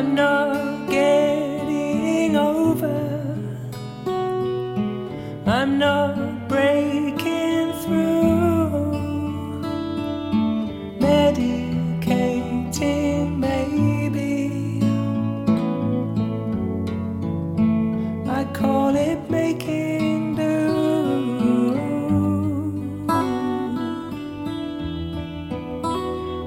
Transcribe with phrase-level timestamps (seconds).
[0.00, 2.88] I'm not getting over.
[5.44, 8.94] I'm not breaking through.
[11.04, 12.16] Medicating,
[13.38, 14.80] maybe.
[18.26, 20.70] I call it making do.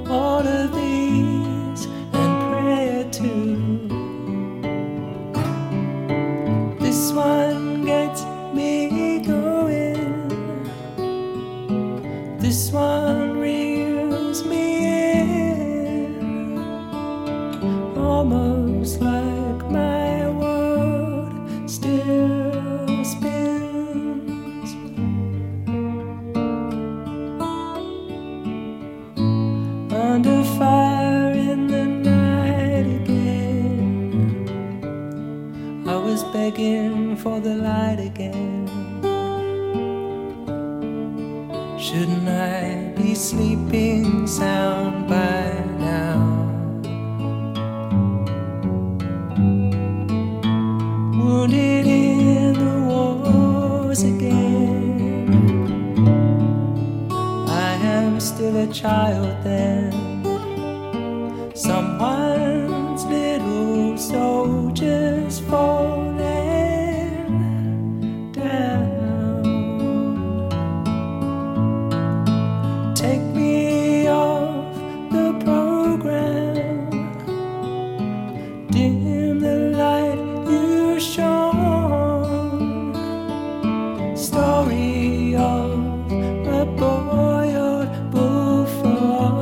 [0.10, 0.83] All of these
[8.53, 10.27] me going.
[12.39, 16.57] This one reels me in.
[17.98, 20.52] Almost like my world
[36.32, 38.68] Begging for the light again.
[41.79, 46.18] Shouldn't I be sleeping sound by now?
[51.18, 55.29] Wounded in the wars again.
[57.48, 59.91] I am still a child then.
[61.54, 66.03] Someone's little soldiers falling
[84.23, 85.72] Story of
[86.47, 89.41] a boiled bullfrog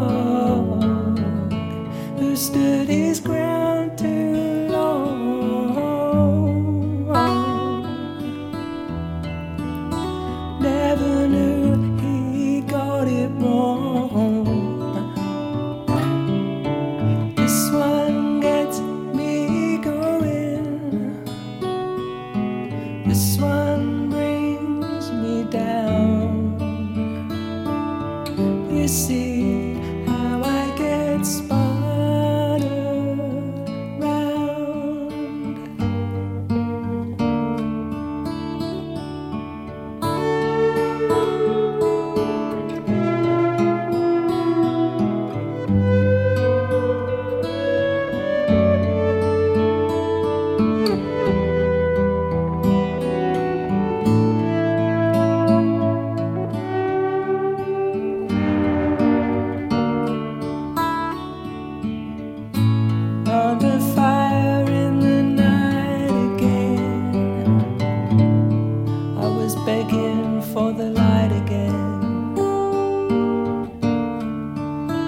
[2.17, 5.53] who stood his ground too long.
[10.59, 14.09] Never knew he got it wrong.
[17.35, 21.23] This one gets me going.
[23.07, 23.60] This one
[28.91, 29.30] see
[70.53, 72.35] for the light again.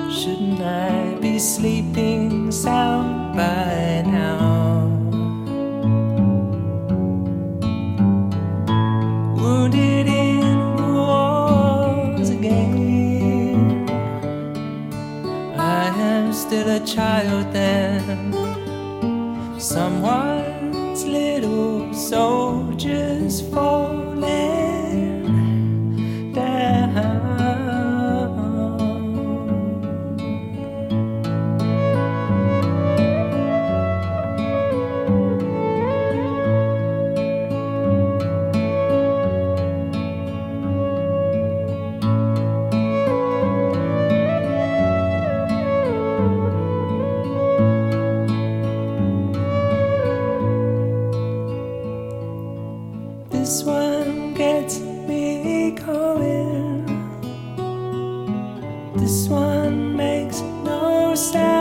[0.10, 4.88] Shouldn't I be sleeping sound by now?
[9.36, 13.90] Wounded in wars again.
[15.60, 18.32] I am still a child then.
[19.60, 23.83] Someone's little soldiers falling
[53.44, 56.86] This one gets me going.
[58.96, 61.53] This one makes no sense.